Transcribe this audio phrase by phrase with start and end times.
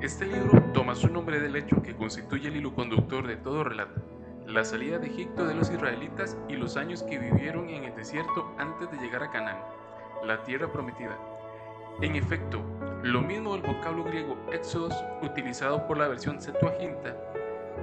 [0.00, 4.02] Este libro toma su nombre del hecho que constituye el hilo conductor de todo relato,
[4.46, 8.54] la salida de Egipto de los israelitas y los años que vivieron en el desierto
[8.58, 9.58] antes de llegar a Canaán,
[10.24, 11.18] la tierra prometida.
[12.02, 12.62] En efecto,
[13.02, 17.16] lo mismo del vocablo griego éxodos utilizado por la versión Septuaginta,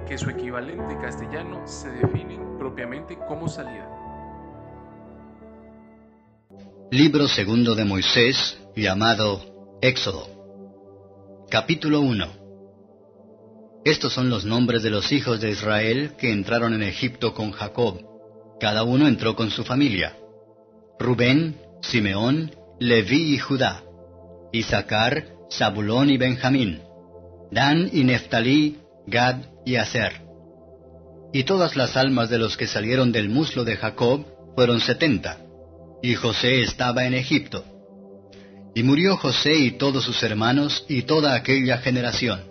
[0.06, 3.90] que su equivalente castellano se define propiamente como salida.
[6.92, 10.33] Libro segundo de Moisés, llamado Éxodo.
[11.54, 17.32] Capítulo 1 Estos son los nombres de los hijos de Israel que entraron en Egipto
[17.32, 18.00] con Jacob.
[18.58, 20.16] Cada uno entró con su familia.
[20.98, 23.84] Rubén, Simeón, Leví y Judá.
[24.50, 26.82] Isaacar, Zabulón y Benjamín.
[27.52, 30.22] Dan y Neftalí, Gad y Aser.
[31.32, 35.38] Y todas las almas de los que salieron del muslo de Jacob fueron setenta.
[36.02, 37.64] Y José estaba en Egipto.
[38.74, 42.42] Y murió José y todos sus hermanos y toda aquella generación.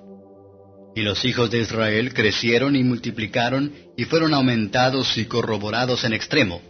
[0.96, 6.62] Y los hijos de Israel crecieron y multiplicaron y fueron aumentados y corroborados en extremo,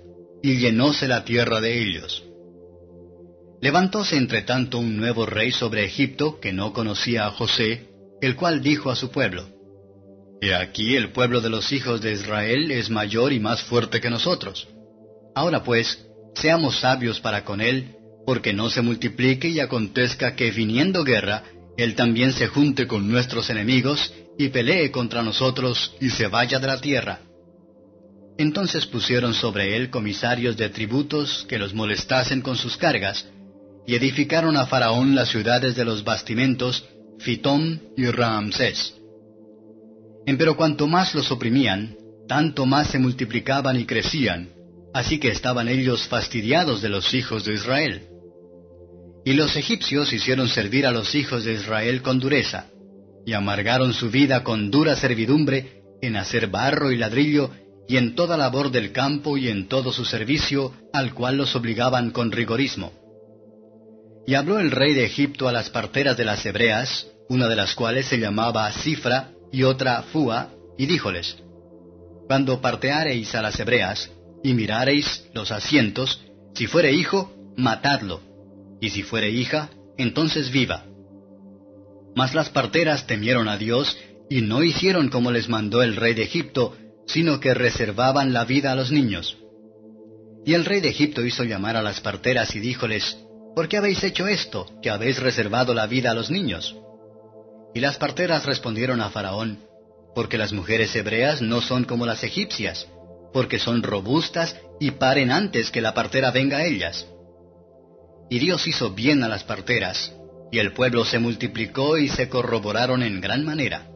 [0.42, 2.24] y llenóse la tierra de ellos.
[3.62, 7.90] Levantóse entre tanto un nuevo rey sobre Egipto que no conocía a José,
[8.22, 9.48] el cual dijo a su pueblo,
[10.42, 14.10] He aquí el pueblo de los hijos de Israel es mayor y más fuerte que
[14.10, 14.68] nosotros.
[15.36, 17.96] Ahora pues, seamos sabios para con él,
[18.26, 21.44] porque no se multiplique y acontezca que viniendo guerra,
[21.78, 26.68] él también se junte con nuestros enemigos y pelee contra nosotros y se vaya de
[26.68, 27.20] la tierra.
[28.38, 33.28] Entonces pusieron sobre él comisarios de tributos que los molestasen con sus cargas,
[33.86, 36.86] y edificaron a Faraón las ciudades de los bastimentos,
[37.20, 38.96] Fitón y Ramsés.
[40.26, 41.96] Empero cuanto más los oprimían,
[42.28, 44.50] tanto más se multiplicaban y crecían,
[44.94, 48.08] así que estaban ellos fastidiados de los hijos de Israel.
[49.26, 52.68] Y los egipcios hicieron servir a los hijos de Israel con dureza,
[53.26, 57.52] y amargaron su vida con dura servidumbre en hacer barro y ladrillo,
[57.88, 62.12] y en toda labor del campo y en todo su servicio, al cual los obligaban
[62.12, 62.92] con rigorismo.
[64.26, 67.76] Y habló el rey de Egipto a las parteras de las hebreas, una de las
[67.76, 71.38] cuales se llamaba Cifra y otra Fua, y díjoles,
[72.28, 74.12] Cuando parteareis a las hebreas,
[74.44, 76.22] y mirareis los asientos,
[76.54, 78.22] si fuere hijo, matadlo,
[78.84, 80.84] y si fuere hija, entonces viva.
[82.18, 83.98] Mas las parteras temieron a Dios,
[84.30, 86.76] y no hicieron como les mandó el rey de Egipto,
[87.08, 89.38] sino que reservaban la vida a los niños.
[90.46, 93.18] Y el rey de Egipto hizo llamar a las parteras y díjoles,
[93.56, 96.76] ¿Por qué habéis hecho esto, que habéis reservado la vida a los niños?
[97.74, 99.60] Y las parteras respondieron a Faraón,
[100.14, 102.86] Porque las mujeres hebreas no son como las egipcias,
[103.32, 107.08] porque son robustas y paren antes que la partera venga a ellas.
[108.30, 110.14] Y Dios hizo bien a las parteras,
[110.52, 113.88] y el pueblo se multiplicó y se corroboraron en gran manera.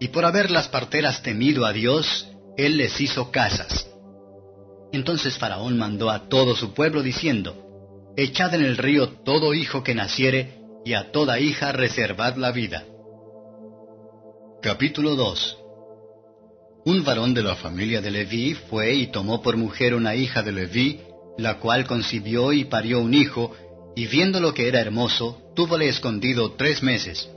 [0.00, 3.88] Y por haber las parteras temido a Dios, Él les hizo casas.
[4.92, 9.94] Entonces Faraón mandó a todo su pueblo diciendo, Echad en el río todo hijo que
[9.94, 12.84] naciere, y a toda hija reservad la vida.
[14.60, 15.58] Capítulo 2
[16.84, 20.52] Un varón de la familia de Leví fue y tomó por mujer una hija de
[20.52, 21.00] Leví,
[21.38, 23.52] la cual concibió y parió un hijo,
[23.94, 27.28] y viendo lo que era hermoso, túvole escondido tres meses.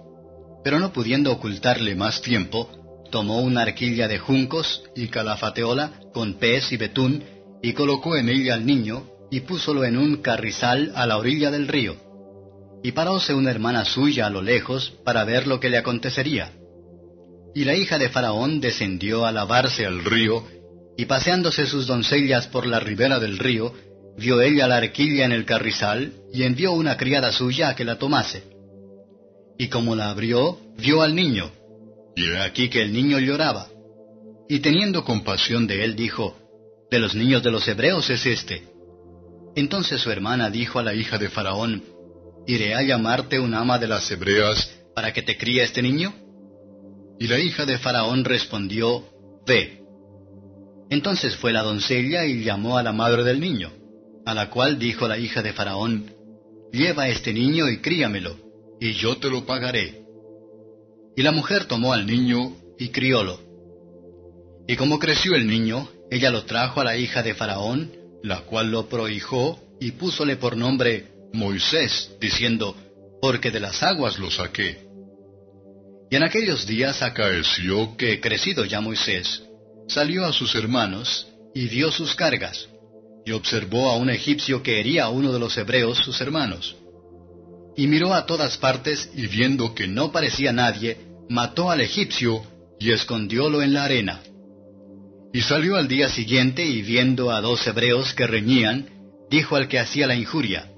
[0.63, 2.69] Pero no pudiendo ocultarle más tiempo,
[3.11, 7.23] tomó una arquilla de juncos y calafateola con pez y betún,
[7.61, 11.68] y colocó en ella al niño, y púsolo en un carrizal a la orilla del
[11.68, 11.95] río.
[12.83, 16.51] Y paróse una hermana suya a lo lejos para ver lo que le acontecería.
[17.53, 20.44] Y la hija de Faraón descendió a lavarse al río,
[20.98, 23.74] y paseándose sus doncellas por la ribera del río,
[24.17, 27.97] vio ella la arquilla en el carrizal, y envió una criada suya a que la
[27.97, 28.44] tomase.
[29.57, 31.51] Y como la abrió, vio al niño,
[32.15, 33.67] y he aquí que el niño lloraba.
[34.47, 36.35] Y teniendo compasión de él, dijo,
[36.91, 38.63] De los niños de los hebreos es este.
[39.56, 41.83] Entonces su hermana dijo a la hija de Faraón,
[42.47, 46.13] ¿Iré a llamarte un ama de las hebreas para que te críe este niño?
[47.19, 49.03] Y la hija de Faraón respondió,
[49.47, 49.81] Ve.
[50.89, 53.71] Entonces fue la doncella y llamó a la madre del niño,
[54.25, 56.13] a la cual dijo la hija de Faraón,
[56.72, 58.36] lleva a este niño y críamelo,
[58.80, 60.01] y yo te lo pagaré.
[61.16, 63.39] Y la mujer tomó al niño y criólo.
[64.68, 67.92] Y como creció el niño, ella lo trajo a la hija de Faraón,
[68.24, 72.75] la cual lo prohijó y púsole por nombre Moisés, diciendo,
[73.22, 74.86] porque de las aguas lo saqué.
[76.10, 79.44] Y en aquellos días acaeció que, crecido ya Moisés,
[79.88, 82.68] salió a sus hermanos y vio sus cargas,
[83.25, 86.75] y observó a un egipcio que hería uno de los hebreos sus hermanos.
[87.75, 92.44] Y miró a todas partes y viendo que no parecía nadie, mató al egipcio
[92.80, 94.22] y escondiólo en la arena.
[95.33, 98.89] Y salió al día siguiente y viendo a dos hebreos que reñían,
[99.30, 100.72] dijo al que hacía la injuria,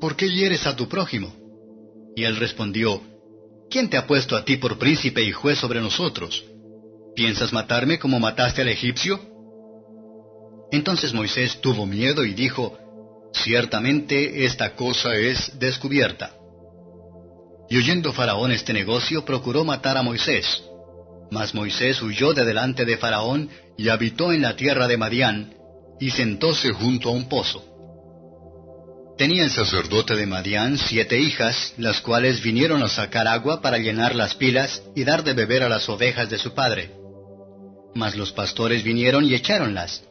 [0.00, 1.34] ¿Por qué hieres a tu prójimo?
[2.14, 3.02] Y él respondió,
[3.70, 6.44] ¿Quién te ha puesto a ti por príncipe y juez sobre nosotros?
[7.16, 9.35] ¿Piensas matarme como mataste al egipcio?
[10.72, 12.78] Entonces Moisés tuvo miedo y dijo,
[13.32, 16.32] Ciertamente esta cosa es descubierta.
[17.68, 20.62] Y oyendo Faraón este negocio, procuró matar a Moisés.
[21.30, 25.54] Mas Moisés huyó de delante de Faraón y habitó en la tierra de Madián,
[25.98, 27.64] y sentóse junto a un pozo.
[29.18, 34.14] Tenía el sacerdote de Madián siete hijas, las cuales vinieron a sacar agua para llenar
[34.14, 36.90] las pilas y dar de beber a las ovejas de su padre.
[37.94, 40.02] Mas los pastores vinieron y echáronlas.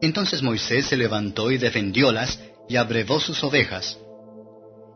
[0.00, 3.98] Entonces Moisés se levantó y defendiólas, y abrevó sus ovejas.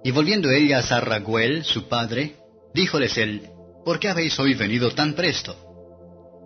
[0.03, 2.37] Y volviendo ellas a Raguel, su padre,
[2.75, 3.51] díjoles él,
[3.85, 5.57] ¿Por qué habéis hoy venido tan presto?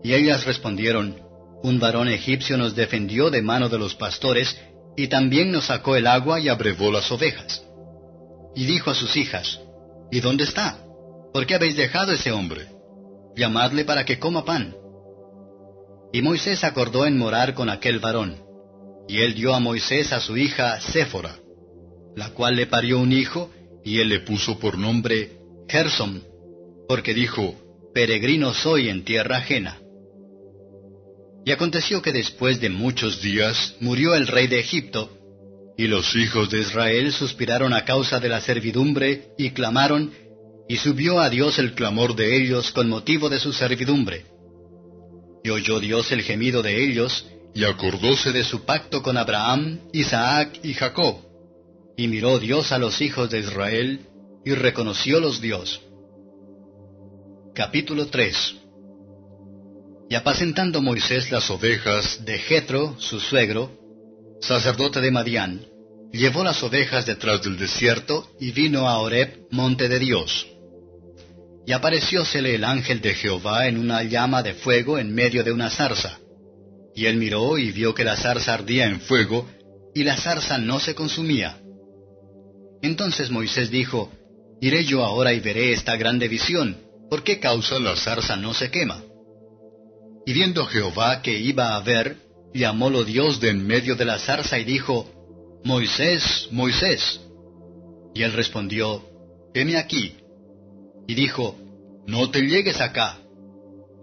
[0.02, 1.20] Y ellas respondieron,
[1.62, 4.56] Un varón egipcio nos defendió de mano de los pastores,
[4.96, 7.64] y también nos sacó el agua y abrevó las ovejas.
[8.54, 9.60] Y dijo a sus hijas,
[10.10, 10.78] ¿Y dónde está?
[11.32, 12.68] ¿Por qué habéis dejado ese hombre?
[13.34, 14.76] Llamadle para que coma pan.
[16.12, 18.43] Y Moisés acordó en morar con aquel varón.
[19.08, 21.36] Y él dio a Moisés a su hija Séfora,
[22.16, 23.50] la cual le parió un hijo,
[23.84, 25.32] y él le puso por nombre
[25.68, 26.20] Gersom,
[26.88, 27.54] porque dijo,
[27.92, 29.78] Peregrino soy en tierra ajena.
[31.44, 35.10] Y aconteció que después de muchos días murió el rey de Egipto,
[35.76, 40.12] y los hijos de Israel suspiraron a causa de la servidumbre, y clamaron,
[40.68, 44.24] y subió a Dios el clamor de ellos con motivo de su servidumbre.
[45.42, 50.58] Y oyó Dios el gemido de ellos, y acordóse de su pacto con Abraham, Isaac
[50.64, 51.16] y Jacob.
[51.96, 54.00] Y miró Dios a los hijos de Israel,
[54.44, 55.80] y reconociólos Dios.
[57.54, 58.56] Capítulo 3
[60.10, 63.70] Y apacentando Moisés las ovejas de Jetro, su suegro,
[64.40, 65.64] sacerdote de Madián,
[66.12, 70.48] llevó las ovejas detrás del desierto y vino a Horeb, monte de Dios.
[71.66, 75.70] Y apareciósele el ángel de Jehová en una llama de fuego en medio de una
[75.70, 76.18] zarza.
[76.94, 79.48] Y él miró y vio que la zarza ardía en fuego,
[79.94, 81.58] y la zarza no se consumía.
[82.82, 84.10] Entonces Moisés dijo,
[84.60, 86.76] Iré yo ahora y veré esta grande visión,
[87.10, 89.02] ¿por qué causa la zarza no se quema?
[90.26, 92.16] Y viendo Jehová que iba a ver,
[92.54, 95.10] llamólo Dios de en medio de la zarza y dijo,
[95.64, 97.20] Moisés, Moisés.
[98.14, 99.02] Y él respondió,
[99.54, 100.14] Heme aquí
[101.06, 101.56] y dijo,
[102.06, 103.18] No te llegues acá.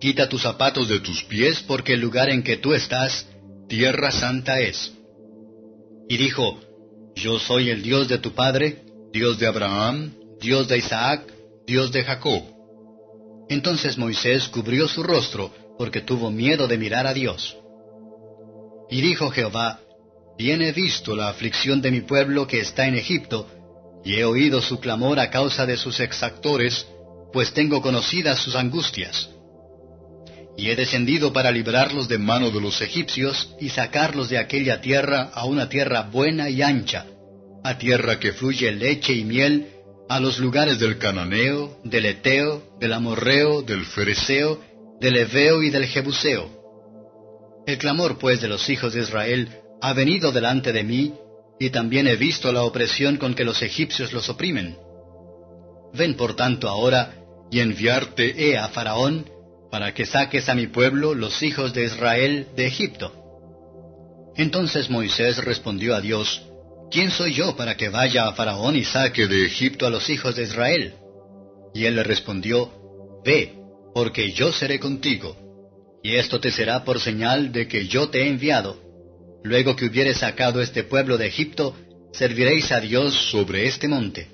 [0.02, 3.28] Quita tus zapatos de tus pies, porque el lugar en que tú estás,
[3.70, 4.92] tierra santa es.
[6.10, 6.60] Y dijo,
[7.16, 8.82] Yo soy el Dios de tu padre,
[9.14, 11.32] Dios de Abraham, Dios de Isaac,
[11.68, 12.42] Dios de Jacob.
[13.48, 17.56] Entonces Moisés cubrió su rostro, porque tuvo miedo de mirar a Dios.
[18.90, 19.82] Y dijo Jehová,
[20.36, 23.48] Bien he visto la aflicción de mi pueblo que está en Egipto,
[24.04, 26.88] y he oído su clamor a causa de sus exactores,
[27.32, 29.30] pues tengo conocidas sus angustias.
[30.62, 35.32] Y he descendido para librarlos de mano de los egipcios y sacarlos de aquella tierra
[35.34, 37.08] a una tierra buena y ancha,
[37.64, 39.70] a tierra que fluye leche y miel,
[40.08, 44.62] a los lugares del cananeo, del eteo, del amorreo, del fereceo,
[45.00, 46.48] del heveo y del jebuseo.
[47.66, 49.50] El clamor pues de los hijos de Israel
[49.82, 51.16] ha venido delante de mí,
[51.60, 54.78] y también he visto la opresión con que los egipcios los oprimen.
[55.96, 57.16] Ven por tanto ahora,
[57.50, 59.41] y enviarte he a Faraón,
[59.72, 63.14] para que saques a mi pueblo, los hijos de Israel, de Egipto.
[64.36, 66.44] Entonces Moisés respondió a Dios,
[66.92, 70.36] ¿Quién soy yo para que vaya a Faraón y saque de Egipto a los hijos
[70.36, 70.94] de Israel?
[71.74, 72.70] Y él le respondió,
[73.24, 73.54] Ve,
[73.94, 75.38] porque yo seré contigo,
[76.04, 78.92] y esto te será por señal de que yo te he enviado
[79.44, 81.76] Luego que hubiere sacado este pueblo de Egipto,
[82.14, 84.28] serviréis a Dios sobre este monte.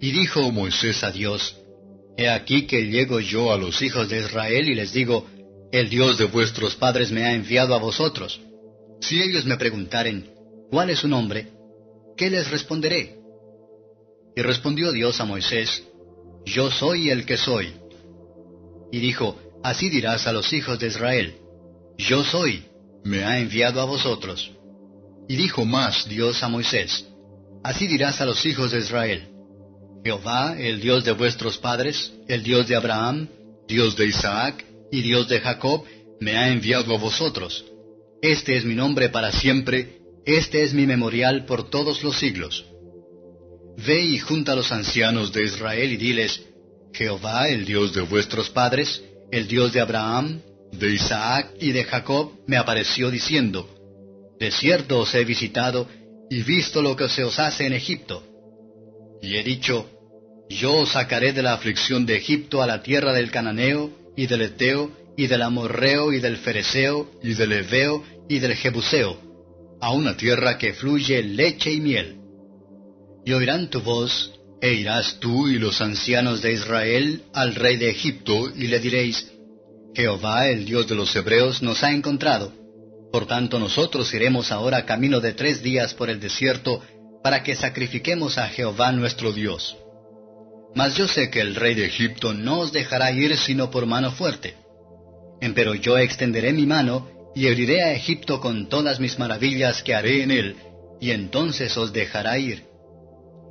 [0.00, 1.56] Y dijo Moisés a Dios,
[2.16, 5.26] He aquí que llego yo a los hijos de Israel y les digo,
[5.72, 8.40] El Dios de vuestros padres me ha enviado a vosotros.
[9.00, 10.30] Si ellos me preguntaren,
[10.70, 11.48] ¿cuál es su nombre?
[12.16, 13.18] ¿Qué les responderé?
[14.36, 15.82] Y respondió Dios a Moisés,
[16.44, 17.74] Yo soy el que soy.
[18.92, 21.34] Y dijo, Así dirás a los hijos de Israel,
[21.98, 22.64] Yo soy,
[23.02, 24.52] me ha enviado a vosotros.
[25.28, 27.08] Y dijo más Dios a Moisés,
[27.64, 29.28] Así dirás a los hijos de Israel,
[30.04, 33.26] Jehová, el Dios de vuestros padres, el Dios de Abraham,
[33.66, 35.82] Dios de Isaac y Dios de Jacob,
[36.20, 37.64] me ha enviado a vosotros.
[38.20, 42.66] Este es mi nombre para siempre, este es mi memorial por todos los siglos.
[43.78, 46.42] Ve y junta a los ancianos de Israel y diles,
[46.92, 52.32] Jehová, el Dios de vuestros padres, el Dios de Abraham, de Isaac y de Jacob,
[52.46, 53.68] me apareció diciendo,
[54.38, 55.88] De cierto os he visitado
[56.28, 58.22] y visto lo que se os hace en Egipto.
[59.22, 59.88] Y he dicho,
[60.48, 64.42] Yo os sacaré de la aflicción de Egipto a la tierra del Cananeo, y del
[64.42, 69.18] Eteo, y del Amorreo, y del Fereceo, y del Eveo, y del Jebuseo,
[69.80, 72.24] a una tierra que fluye leche y miel
[73.24, 77.90] y oirán tu voz, e irás tú y los ancianos de Israel al rey de
[77.90, 79.32] Egipto, y le diréis,
[79.94, 82.52] Jehová, el Dios de los Hebreos, nos ha encontrado.
[83.12, 86.82] Por tanto nosotros iremos ahora camino de tres días por el desierto,
[87.22, 89.76] para que sacrifiquemos a Jehová nuestro Dios.
[90.74, 94.10] Mas yo sé que el rey de Egipto no os dejará ir sino por mano
[94.10, 94.54] fuerte.
[95.40, 100.22] Empero yo extenderé mi mano, y heriré a Egipto con todas mis maravillas que haré
[100.22, 100.56] en él,
[101.00, 102.64] y entonces os dejará ir.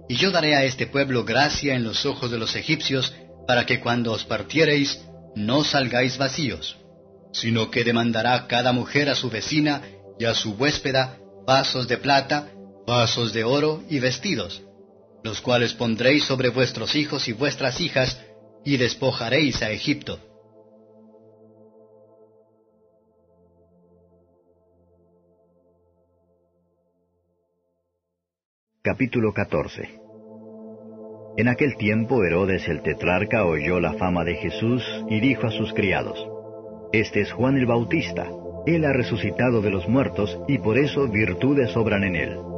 [0.07, 3.13] Y yo daré a este pueblo gracia en los ojos de los egipcios,
[3.47, 5.01] para que cuando os partiereis,
[5.35, 6.77] no salgáis vacíos,
[7.33, 9.81] sino que demandará cada mujer a su vecina
[10.19, 12.49] y a su huéspeda vasos de plata,
[12.87, 14.61] vasos de oro y vestidos,
[15.23, 18.21] los cuales pondréis sobre vuestros hijos y vuestras hijas,
[18.65, 20.19] y despojaréis a Egipto.
[28.81, 29.97] Capítulo 14
[31.37, 35.73] En aquel tiempo Herodes el tetrarca oyó la fama de Jesús y dijo a sus
[35.73, 36.19] criados,
[36.91, 38.29] Este es Juan el Bautista,
[38.65, 42.52] él ha resucitado de los muertos y por eso virtudes sobran en él.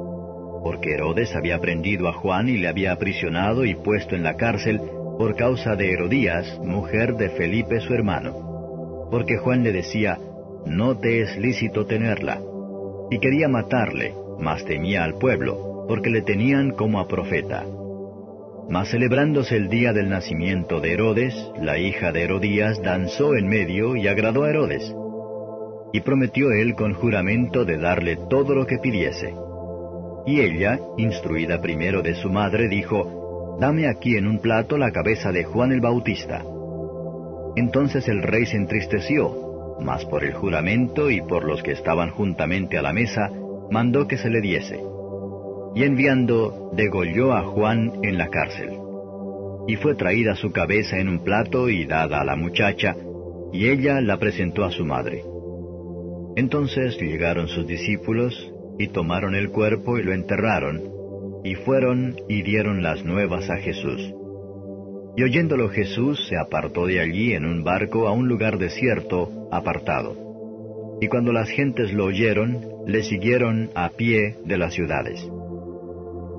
[0.65, 4.81] Porque Herodes había prendido a Juan y le había aprisionado y puesto en la cárcel
[5.19, 9.07] por causa de Herodías, mujer de Felipe su hermano.
[9.12, 10.17] Porque Juan le decía,
[10.65, 12.41] No te es lícito tenerla.
[13.12, 17.63] Y quería matarle, mas temía al pueblo porque le tenían como a profeta.
[18.67, 23.95] Mas celebrándose el día del nacimiento de Herodes, la hija de Herodías danzó en medio
[23.95, 24.95] y agradó a Herodes.
[25.93, 29.45] Y prometió él con juramento de darle todo lo que pidiese.
[30.25, 35.32] Y ella, instruida primero de su madre, dijo, Dame aquí en un plato la cabeza
[35.32, 36.44] de Juan el Bautista.
[37.55, 42.77] Entonces el rey se entristeció, mas por el juramento y por los que estaban juntamente
[42.77, 43.32] a la mesa,
[43.72, 44.96] mandó que se le diese
[45.75, 48.70] y enviando degolló a Juan en la cárcel.
[49.67, 52.96] Y fue traída su cabeza en un plato y dada a la muchacha,
[53.51, 55.24] y ella la presentó a su madre.
[56.38, 60.82] Entonces llegaron sus discípulos, y tomaron el cuerpo y lo enterraron,
[61.44, 64.13] y fueron y dieron las nuevas a Jesús.
[65.17, 70.98] Y oyéndolo Jesús se apartó de allí en un barco a un lugar desierto, apartado.
[71.01, 75.25] Y cuando las gentes lo oyeron, le siguieron a pie de las ciudades.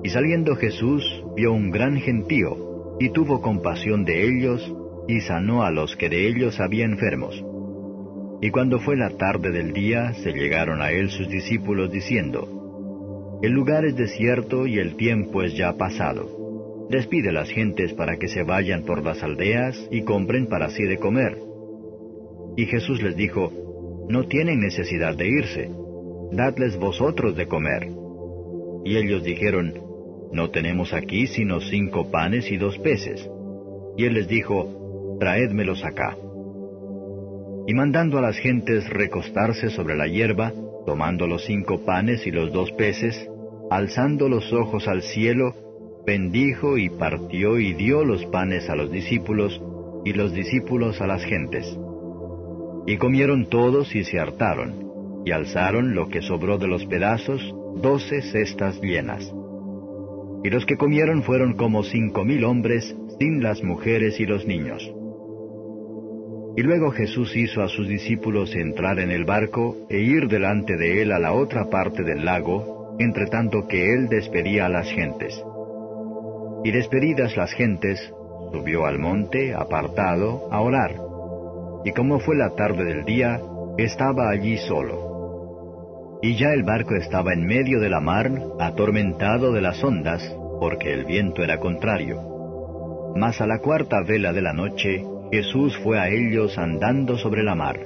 [0.03, 1.03] Y saliendo Jesús
[1.35, 4.73] vio un gran gentío, y tuvo compasión de ellos,
[5.07, 7.43] y sanó a los que de ellos había enfermos.
[8.41, 13.51] Y cuando fue la tarde del día, se llegaron a él sus discípulos diciendo, El
[13.51, 16.87] lugar es desierto y el tiempo es ya pasado.
[16.89, 20.97] Despide las gentes para que se vayan por las aldeas y compren para sí de
[20.97, 21.37] comer.
[22.55, 23.51] Y Jesús les dijo,
[24.07, 25.69] No tienen necesidad de irse,
[26.31, 27.89] dadles vosotros de comer.
[28.85, 29.87] Y ellos dijeron,
[30.31, 33.29] no tenemos aquí sino cinco panes y dos peces.
[33.97, 36.15] Y él les dijo, Traédmelos acá.
[37.67, 40.53] Y mandando a las gentes recostarse sobre la hierba,
[40.85, 43.29] tomando los cinco panes y los dos peces,
[43.69, 45.53] alzando los ojos al cielo,
[46.05, 49.61] bendijo y partió y dio los panes a los discípulos,
[50.05, 51.77] y los discípulos a las gentes.
[52.85, 58.21] Y comieron todos y se hartaron, y alzaron lo que sobró de los pedazos, doce
[58.21, 59.29] cestas llenas.
[60.45, 64.89] Y los que comieron fueron como cinco mil hombres, sin las mujeres y los niños.
[66.57, 71.03] Y luego Jesús hizo a sus discípulos entrar en el barco e ir delante de
[71.03, 75.39] él a la otra parte del lago, entre tanto que él despedía a las gentes.
[76.63, 78.11] Y despedidas las gentes,
[78.51, 80.95] subió al monte, apartado, a orar.
[81.85, 83.39] Y como fue la tarde del día,
[83.77, 86.19] estaba allí solo.
[86.23, 90.91] Y ya el barco estaba en medio de la mar, atormentado de las ondas, porque
[90.91, 92.36] el viento era contrario.
[93.15, 97.55] Mas a la cuarta vela de la noche, Jesús fue a ellos andando sobre la
[97.55, 97.79] mar.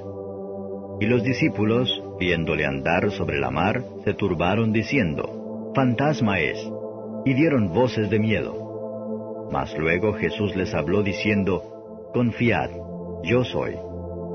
[1.00, 6.58] Y los discípulos, viéndole andar sobre la mar, se turbaron diciendo, Fantasma es,
[7.24, 9.48] y dieron voces de miedo.
[9.50, 12.70] Mas luego Jesús les habló diciendo, Confiad,
[13.24, 13.76] yo soy,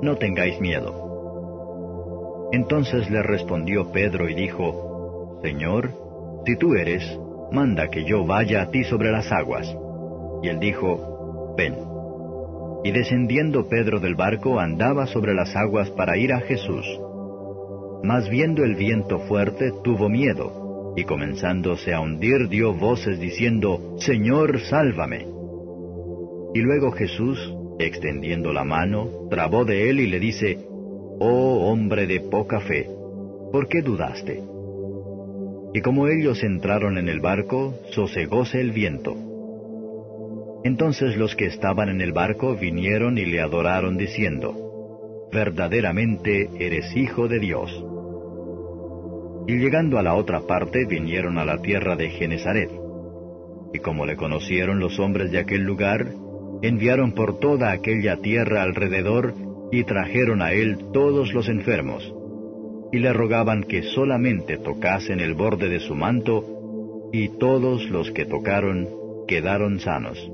[0.01, 2.49] no tengáis miedo.
[2.51, 5.91] Entonces le respondió Pedro y dijo, Señor,
[6.45, 7.03] si tú eres,
[7.51, 9.73] manda que yo vaya a ti sobre las aguas.
[10.43, 11.75] Y él dijo, Ven.
[12.83, 16.85] Y descendiendo Pedro del barco andaba sobre las aguas para ir a Jesús.
[18.03, 24.59] Mas viendo el viento fuerte, tuvo miedo, y comenzándose a hundir dio voces diciendo, Señor,
[24.61, 25.27] sálvame.
[26.53, 30.59] Y luego Jesús, extendiendo la mano, trabó de él y le dice,
[31.19, 32.87] Oh hombre de poca fe,
[33.51, 34.43] ¿por qué dudaste?
[35.73, 39.26] Y como ellos entraron en el barco, sosegóse el viento.
[40.67, 47.29] Entonces los que estaban en el barco vinieron y le adoraron diciendo, Verdaderamente eres hijo
[47.29, 47.71] de Dios.
[49.47, 52.69] Y llegando a la otra parte vinieron a la tierra de Genezaret.
[53.73, 56.05] Y como le conocieron los hombres de aquel lugar,
[56.61, 59.35] enviaron por toda aquella tierra alrededor
[59.71, 62.13] y trajeron a él todos los enfermos,
[62.91, 68.25] y le rogaban que solamente tocasen el borde de su manto, y todos los que
[68.25, 68.89] tocaron
[69.29, 70.29] quedaron sanos.